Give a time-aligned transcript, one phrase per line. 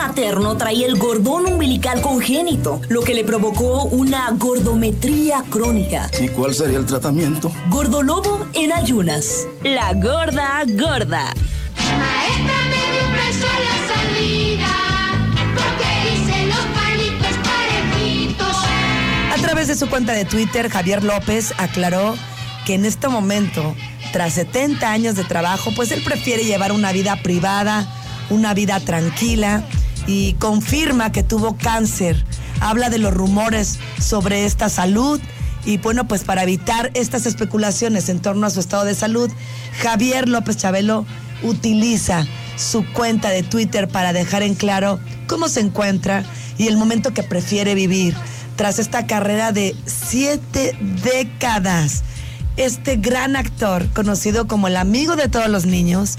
[0.00, 6.10] materno traía el gordón umbilical congénito, lo que le provocó una gordometría crónica.
[6.18, 7.52] ¿Y cuál sería el tratamiento?
[7.68, 9.46] Gordolobo en ayunas.
[9.62, 11.34] La gorda gorda.
[11.98, 14.72] Maestra, me dio un beso a la salida,
[15.54, 18.56] porque hice los palitos parejitos.
[19.34, 22.14] A través de su cuenta de Twitter, Javier López aclaró
[22.64, 23.76] que en este momento,
[24.14, 27.86] tras 70 años de trabajo, pues él prefiere llevar una vida privada,
[28.30, 29.62] una vida tranquila
[30.10, 32.24] y confirma que tuvo cáncer.
[32.58, 35.20] Habla de los rumores sobre esta salud
[35.64, 39.30] y bueno, pues para evitar estas especulaciones en torno a su estado de salud,
[39.80, 41.06] Javier López Chabelo
[41.44, 46.24] utiliza su cuenta de Twitter para dejar en claro cómo se encuentra
[46.58, 48.16] y el momento que prefiere vivir
[48.56, 52.02] tras esta carrera de siete décadas.
[52.56, 56.16] Este gran actor, conocido como el amigo de todos los niños,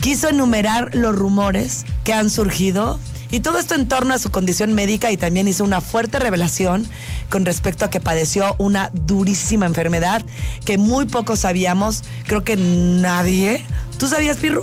[0.00, 2.98] quiso enumerar los rumores que han surgido
[3.34, 6.86] y todo esto en torno a su condición médica y también hizo una fuerte revelación
[7.30, 10.22] con respecto a que padeció una durísima enfermedad
[10.64, 13.66] que muy pocos sabíamos, creo que nadie.
[13.98, 14.62] ¿Tú sabías, Pirru?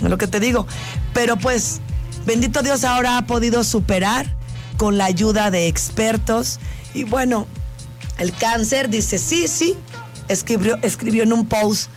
[0.00, 0.66] Es lo que te digo.
[1.12, 1.82] Pero pues,
[2.24, 4.34] bendito Dios ahora ha podido superar
[4.78, 6.60] con la ayuda de expertos.
[6.94, 7.46] Y bueno,
[8.16, 9.76] el cáncer dice, sí, sí,
[10.28, 11.90] escribió, escribió en un post.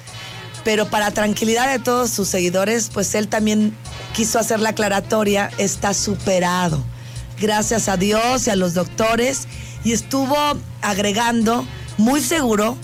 [0.65, 3.73] Pero para tranquilidad de todos sus seguidores, pues él también
[4.13, 6.83] quiso hacer la aclaratoria, está superado.
[7.39, 9.47] Gracias a Dios y a los doctores.
[9.83, 10.35] Y estuvo
[10.81, 11.65] agregando,
[11.97, 12.77] muy seguro,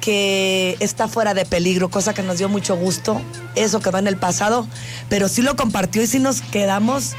[0.00, 3.22] que está fuera de peligro, cosa que nos dio mucho gusto.
[3.54, 4.66] Eso quedó en el pasado,
[5.08, 7.12] pero sí lo compartió y sí nos quedamos,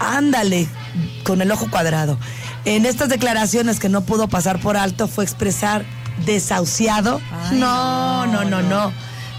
[0.00, 0.66] ándale,
[1.22, 2.18] con el ojo cuadrado.
[2.64, 5.84] En estas declaraciones que no pudo pasar por alto fue expresar
[6.24, 7.20] desahuciado.
[7.52, 8.92] no, no, no, no.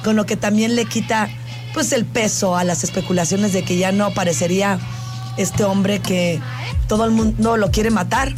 [0.04, 1.30] Con lo que también le quita
[1.76, 4.80] pues el peso a las especulaciones de que ya no parecería
[5.36, 6.40] este hombre que
[6.88, 8.34] todo el mundo lo quiere matar.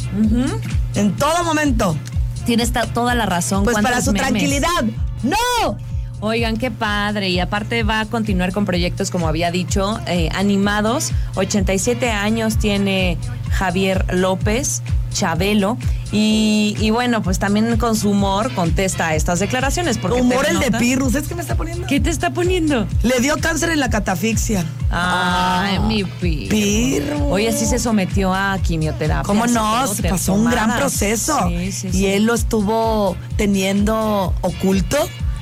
[0.96, 1.96] En todo momento.
[2.44, 3.62] Tienes toda la razón.
[3.62, 4.28] Pues para ¿Cuántos su memes?
[4.28, 4.84] tranquilidad.
[5.22, 5.78] ¡No!
[6.20, 7.28] Oigan, qué padre.
[7.28, 11.12] Y aparte va a continuar con proyectos, como había dicho, eh, animados.
[11.36, 13.18] 87 años tiene
[13.50, 15.78] Javier López Chabelo.
[16.10, 19.98] Y, y bueno, pues también con su humor contesta a estas declaraciones.
[19.98, 21.14] Porque Humor el de Pirrus.
[21.14, 21.86] ¿Es que me está poniendo?
[21.86, 22.86] ¿Qué te está poniendo?
[23.02, 24.64] Le dio cáncer en la catafixia.
[24.90, 26.48] Ay, mi Pirru.
[26.48, 27.32] Pirru.
[27.32, 29.22] Oye, sí se sometió a quimioterapia.
[29.22, 29.86] ¿Cómo no?
[29.86, 31.48] Se pasó un gran proceso.
[31.48, 34.96] Sí, sí, y él lo estuvo teniendo oculto.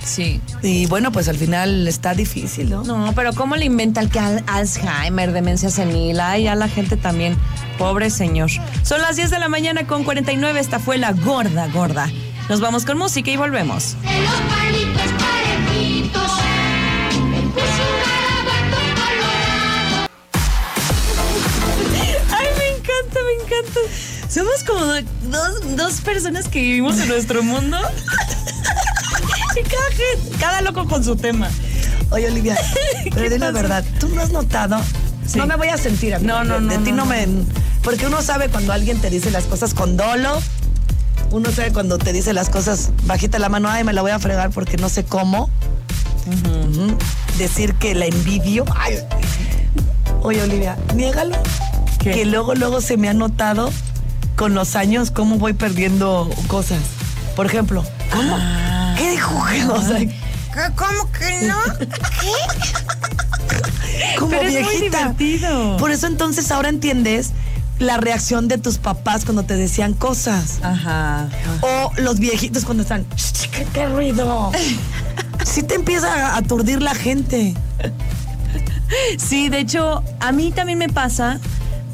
[0.06, 0.41] Sí.
[0.62, 2.84] Y bueno, pues al final está difícil, ¿no?
[2.84, 6.21] No, pero ¿cómo le inventa el que al- Alzheimer, demencia senil?
[6.21, 7.37] Ay, ya la gente también.
[7.77, 8.49] Pobre señor.
[8.84, 10.61] Son las 10 de la mañana con 49.
[10.61, 12.09] Esta fue la gorda, gorda.
[12.49, 13.97] Nos vamos con música y volvemos.
[14.03, 16.33] De los palitos parejitos.
[17.28, 20.09] Me puso un garabato colorado.
[22.31, 23.81] Ay, me encanta, me encanta.
[24.28, 24.84] Somos como
[25.31, 27.78] dos, dos personas que vivimos en nuestro mundo.
[29.62, 31.49] Cada, cada loco con su tema.
[32.11, 32.56] Oye, Olivia,
[33.05, 34.78] pero ¿Qué di la verdad, ¿tú no has notado?
[35.27, 35.39] Sí.
[35.39, 36.27] No me voy a sentir a mí.
[36.27, 37.27] No, no, no, De ti no, me.
[37.83, 40.41] Porque uno sabe cuando alguien te dice las cosas con dolo.
[41.31, 44.19] Uno sabe cuando te dice las cosas bajita la mano, ay, me la voy a
[44.19, 45.50] fregar porque no sé cómo.
[47.38, 48.65] Decir que la envidio.
[48.77, 48.99] Ay.
[50.23, 51.37] Oye, Olivia, niégalo.
[51.99, 52.12] ¿Qué?
[52.12, 53.71] Que luego, luego se me ha notado
[54.37, 56.81] con los años cómo voy perdiendo cosas.
[57.34, 58.37] Por ejemplo, ¿cómo?
[58.97, 59.34] ¿Qué dijo?
[59.73, 59.99] O sea,
[60.75, 61.57] ¿Cómo que no?
[64.19, 64.99] como Pero es muy viejita.
[64.99, 65.77] divertido.
[65.77, 67.33] Por eso entonces ahora entiendes
[67.79, 70.59] la reacción de tus papás cuando te decían cosas.
[70.62, 71.29] Ajá.
[71.61, 74.51] O los viejitos cuando están, "Sh, ¿qué, qué ruido?
[75.45, 77.55] Sí te empieza a aturdir la gente.
[79.19, 81.39] Sí, de hecho, a mí también me pasa,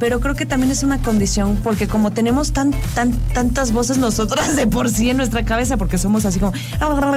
[0.03, 4.57] pero creo que también es una condición, porque como tenemos tan, tan, tantas voces nosotras
[4.57, 6.53] de por sí en nuestra cabeza, porque somos así como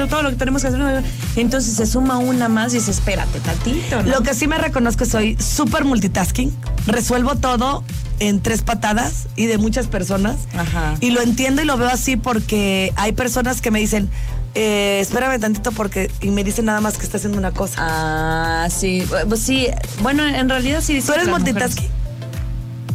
[0.08, 1.04] todo lo que tenemos que hacer,
[1.36, 4.12] entonces se suma una más y dices, espérate tantito, ¿no?
[4.12, 6.56] Lo que sí me reconozco es soy súper multitasking.
[6.86, 7.84] Resuelvo todo
[8.20, 10.36] en tres patadas y de muchas personas.
[10.56, 10.94] Ajá.
[11.00, 14.12] Y lo entiendo y lo veo así porque hay personas que me dicen,
[14.54, 16.12] eh, espérame tantito porque...
[16.22, 17.78] Y me dicen nada más que está haciendo una cosa.
[17.80, 19.70] Ah, sí, pues sí,
[20.04, 21.02] bueno, en realidad sí.
[21.02, 22.05] ¿Tú eres multitasking?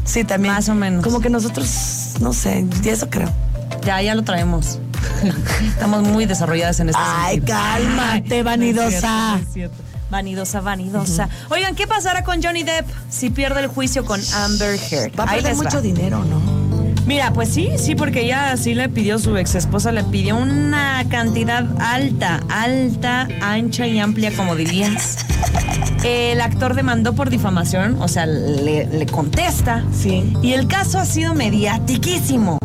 [0.04, 0.54] Sí, también.
[0.54, 1.04] Más o menos.
[1.04, 3.30] Como que nosotros, no sé, ya eso creo.
[3.84, 4.78] Ya, ya lo traemos.
[5.68, 7.56] Estamos muy desarrolladas en este Ay, sentido.
[7.58, 8.86] cálmate, Ay, vanidosa.
[8.90, 9.76] no es cierto, no es cierto.
[10.10, 11.28] Vanidosa, vanidosa.
[11.50, 15.12] Oigan, ¿qué pasará con Johnny Depp si pierde el juicio con Amber Heard?
[15.18, 15.62] Va a perder va.
[15.62, 16.40] mucho dinero, ¿no?
[17.06, 21.04] Mira, pues sí, sí, porque ella sí le pidió, su ex esposa le pidió una
[21.08, 25.18] cantidad alta, alta, ancha y amplia, como dirías,
[26.02, 29.84] El actor demandó por difamación, o sea, le, le contesta.
[29.92, 30.32] Sí.
[30.42, 32.58] Y el caso ha sido mediatiquísimo.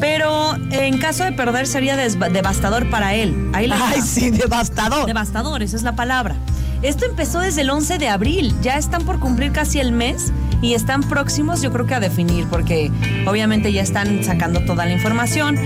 [0.00, 3.50] Pero en caso de perder sería devastador para él.
[3.52, 5.06] Ahí Ay, sí, devastador.
[5.06, 6.36] Devastador, esa es la palabra.
[6.80, 8.54] Esto empezó desde el 11 de abril.
[8.62, 10.32] Ya están por cumplir casi el mes
[10.62, 12.90] y están próximos, yo creo que a definir, porque
[13.26, 15.58] obviamente ya están sacando toda la información.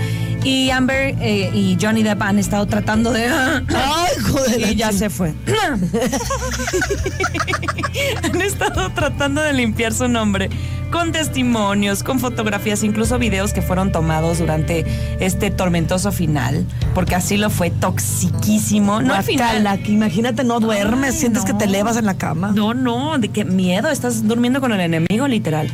[0.45, 3.25] Y Amber eh, y Johnny Depp han estado tratando de.
[3.25, 4.71] Ay, joder.
[4.71, 5.33] y ya se fue.
[8.23, 10.51] han estado tratando de limpiar su nombre
[10.91, 14.85] con testimonios, con fotografías, incluso videos que fueron tomados durante
[15.19, 16.63] este tormentoso final,
[16.93, 19.01] porque así lo fue toxiquísimo.
[19.01, 19.61] No al final.
[19.61, 21.47] Guácala, que imagínate, no duermes, Ay, sientes no.
[21.47, 22.51] que te elevas en la cama.
[22.53, 25.69] No, no, de qué miedo, estás durmiendo con el enemigo literal.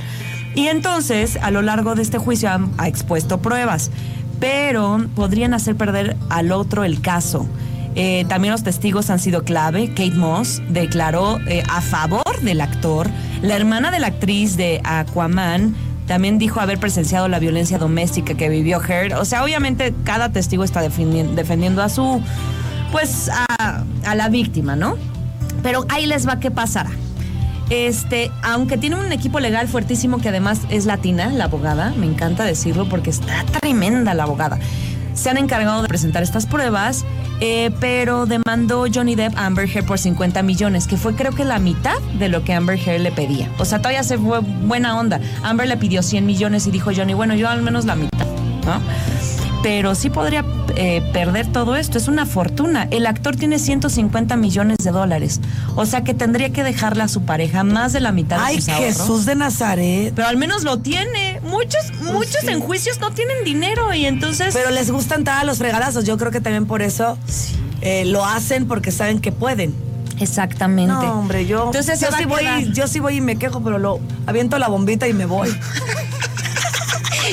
[0.56, 3.89] Y entonces, a lo largo de este juicio ha expuesto pruebas,
[4.41, 7.47] pero podrían hacer perder al otro el caso.
[7.95, 9.89] Eh, también los testigos han sido clave.
[9.89, 13.07] Kate Moss declaró eh, a favor del actor.
[13.41, 15.75] La hermana de la actriz de Aquaman
[16.07, 19.13] también dijo haber presenciado la violencia doméstica que vivió Heard.
[19.19, 22.21] O sea, obviamente cada testigo está defendien- defendiendo a su,
[22.91, 24.95] pues, a, a la víctima, ¿no?
[25.61, 26.89] Pero ahí les va qué pasará.
[27.69, 32.43] Este, aunque tiene un equipo legal fuertísimo que además es latina, la abogada, me encanta
[32.43, 34.59] decirlo porque está tremenda la abogada.
[35.13, 37.05] Se han encargado de presentar estas pruebas,
[37.41, 41.43] eh, pero demandó Johnny Depp a Amber Heard por 50 millones, que fue creo que
[41.45, 43.49] la mitad de lo que Amber Heard le pedía.
[43.57, 45.19] O sea, todavía se fue buena onda.
[45.43, 48.25] Amber le pidió 100 millones y dijo Johnny, bueno, yo al menos la mitad,
[48.65, 48.81] ¿no?
[49.63, 50.43] pero sí podría
[50.75, 51.97] eh, perder todo esto.
[51.97, 52.88] Es una fortuna.
[52.91, 55.39] El actor tiene 150 millones de dólares.
[55.75, 58.56] O sea que tendría que dejarle a su pareja más de la mitad de Ay,
[58.57, 58.97] sus ahorros.
[58.97, 60.13] Jesús de Nazaret.
[60.15, 61.39] Pero al menos lo tiene.
[61.44, 62.47] Muchos, muchos sí.
[62.47, 64.53] en juicios no tienen dinero y entonces.
[64.53, 66.06] Pero les gustan todos los fregadazos.
[66.06, 67.17] Yo creo que también por eso
[67.81, 69.74] eh, lo hacen porque saben que pueden.
[70.19, 70.94] Exactamente.
[70.94, 74.00] No, hombre, yo, Entonces yo, sí voy, yo sí voy y me quejo, pero lo
[74.27, 75.50] aviento la bombita y me voy.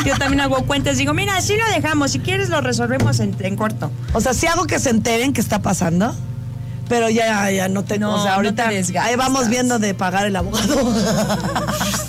[0.04, 0.98] Yo también hago cuentas.
[0.98, 2.12] Digo, mira, así lo dejamos.
[2.12, 3.90] Si quieres, lo resolvemos en, en corto.
[4.12, 6.14] O sea, sí hago que se enteren qué está pasando,
[6.88, 8.08] pero ya, ya no tengo.
[8.08, 9.10] No, o sea, no ahorita te desgastas.
[9.10, 10.92] ahí vamos viendo de pagar el abogado.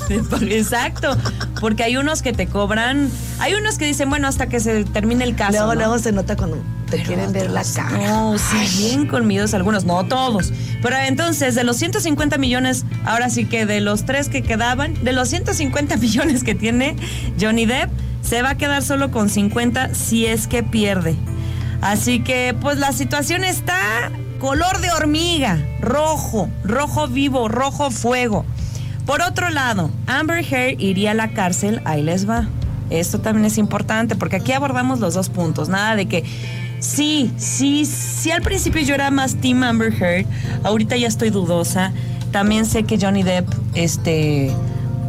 [0.42, 1.16] Exacto.
[1.60, 3.10] Porque hay unos que te cobran.
[3.40, 5.52] Hay unos que dicen, bueno, hasta que se termine el caso.
[5.52, 5.80] luego, ¿no?
[5.80, 6.58] luego se nota cuando
[6.90, 7.98] te Pero quieren ver la cara.
[7.98, 10.52] No, sí, bien colmidos algunos, no todos.
[10.82, 15.14] Pero entonces, de los 150 millones, ahora sí que de los tres que quedaban, de
[15.14, 16.96] los 150 millones que tiene
[17.40, 17.90] Johnny Depp,
[18.22, 21.16] se va a quedar solo con 50 si es que pierde.
[21.82, 28.46] Así que, pues la situación está color de hormiga, rojo, rojo vivo, rojo fuego.
[29.06, 32.48] Por otro lado, Amber Heard iría a la cárcel, ahí les va.
[32.90, 35.70] Esto también es importante porque aquí abordamos los dos puntos.
[35.70, 36.24] Nada de que
[36.80, 40.26] sí, sí, sí al principio yo era más Team Amber Heard,
[40.64, 41.92] ahorita ya estoy dudosa.
[42.32, 44.52] También sé que Johnny Depp, este,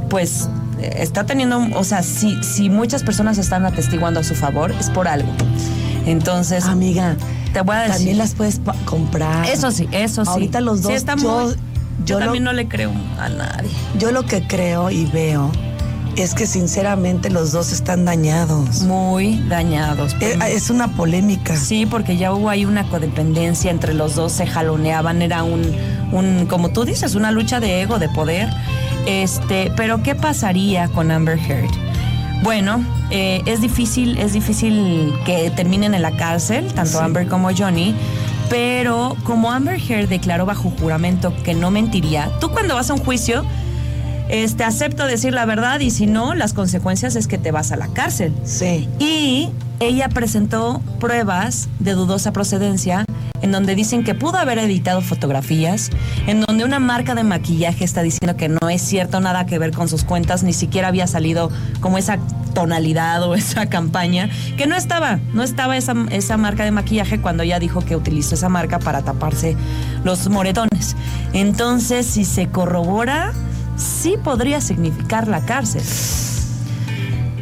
[0.09, 0.49] pues
[0.81, 5.07] está teniendo, o sea, si, si muchas personas están atestiguando a su favor, es por
[5.07, 5.31] algo.
[6.07, 7.17] Entonces, Amiga,
[7.53, 7.97] te voy a decir.
[7.97, 9.47] también las puedes comprar.
[9.47, 10.31] Eso sí, eso sí.
[10.31, 11.57] Ahorita los Sí, dos, está yo- muy- yo,
[12.07, 13.69] yo lo- también no le creo a nadie.
[13.99, 15.53] Yo lo que creo y veo
[16.21, 18.83] es que sinceramente los dos están dañados.
[18.83, 20.15] Muy dañados.
[20.21, 21.57] Eh, Es una polémica.
[21.57, 25.63] Sí, porque ya hubo ahí una codependencia entre los dos, se jaloneaban, era un,
[26.13, 28.49] un, como tú dices, una lucha de ego, de poder.
[29.07, 31.71] Este, pero ¿qué pasaría con Amber Heard?
[32.43, 37.95] Bueno, eh, es difícil, es difícil que terminen en la cárcel, tanto Amber como Johnny.
[38.49, 43.01] Pero como Amber Heard declaró bajo juramento que no mentiría, tú cuando vas a un
[43.01, 43.45] juicio,
[44.31, 47.77] este, acepto decir la verdad y si no, las consecuencias es que te vas a
[47.77, 48.33] la cárcel.
[48.45, 48.89] Sí.
[48.99, 53.05] Y ella presentó pruebas de dudosa procedencia
[53.43, 55.91] en donde dicen que pudo haber editado fotografías,
[56.27, 59.73] en donde una marca de maquillaje está diciendo que no es cierto nada que ver
[59.73, 62.19] con sus cuentas, ni siquiera había salido como esa
[62.55, 67.43] tonalidad o esa campaña, que no estaba, no estaba esa, esa marca de maquillaje cuando
[67.43, 69.57] ella dijo que utilizó esa marca para taparse
[70.05, 70.97] los moretones.
[71.33, 73.33] Entonces, si se corrobora,
[73.81, 75.83] sí podría significar la cárcel.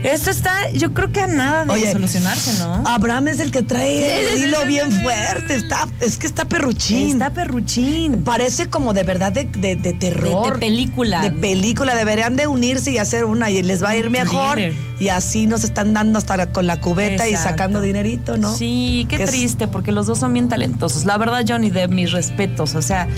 [0.05, 2.85] Esto está, yo creo que a nada de Oye, solucionarse, ¿no?
[2.87, 5.57] Abraham es el que trae el hilo bien fuerte.
[5.57, 7.09] Está, es que está perruchín.
[7.15, 8.23] Está perruchín.
[8.23, 10.45] Parece como de verdad de, de- de terror.
[10.47, 11.21] De- de película.
[11.21, 11.97] De película.
[11.97, 14.61] Deberían de unirse y hacer una y les va a ir mejor.
[15.01, 18.55] Y así nos están dando hasta la- con la cubeta y sacando dinerito, ¿no?
[18.55, 21.07] Sí, qué Que es- triste, porque los dos son bien talentosos.
[21.07, 22.77] La verdad, Johnny Depp, mis respetos.
[22.77, 23.09] O sea,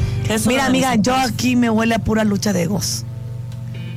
[0.46, 3.04] Mira, de amiga, yo aquí me huele a pura lucha de egos.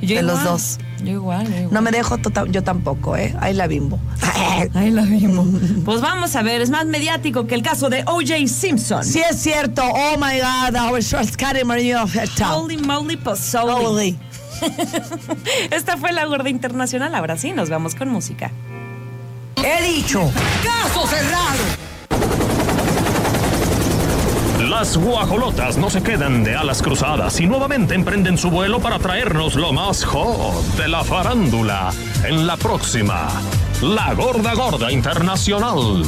[0.06, 0.78] Yo de los dos.
[1.04, 1.74] Yo igual, yo igual.
[1.74, 3.36] No me dejo, tota- yo tampoco, ¿eh?
[3.40, 4.00] Ahí la bimbo.
[4.74, 5.48] Ahí la vimos.
[5.84, 8.48] Pues vamos a ver, es más mediático que el caso de O.J.
[8.48, 9.04] Simpson.
[9.04, 11.00] Sí es cierto, oh my God, our.
[12.52, 13.74] Holy moly pozole.
[13.74, 14.20] Holy.
[15.72, 17.14] Esta fue la gorda internacional.
[17.16, 18.52] Ahora sí, nos vamos con música.
[19.58, 20.32] He dicho,
[20.64, 21.83] caso cerrado.
[24.74, 29.53] Las guajolotas no se quedan de alas cruzadas y nuevamente emprenden su vuelo para traernos
[29.53, 31.92] lo más hot de la farándula
[32.24, 33.27] en la próxima
[33.84, 36.03] La Gorda Gorda Internacional.